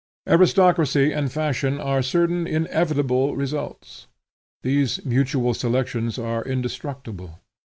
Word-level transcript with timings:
Aristocracy 0.27 1.11
and 1.13 1.31
fashion 1.31 1.79
are 1.79 2.01
certain 2.01 2.47
inevitable 2.47 3.35
results. 3.35 4.07
These 4.63 5.05
mutual 5.05 5.53
selections 5.53 6.17
are 6.17 6.43
indestructible. 6.43 7.37